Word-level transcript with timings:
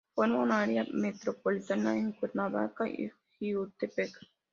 Forma 0.15 0.39
un 0.39 0.51
área 0.51 0.83
metropolitana 0.91 1.91
con 1.93 2.13
Cuernavaca 2.13 2.89
y 2.89 3.11
Jiutepec. 3.37 4.09